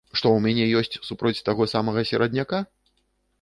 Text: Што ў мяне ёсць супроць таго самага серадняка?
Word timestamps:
Што 0.17 0.27
ў 0.29 0.37
мяне 0.45 0.65
ёсць 0.79 0.99
супроць 1.09 1.43
таго 1.51 1.67
самага 1.75 2.05
серадняка? 2.13 2.63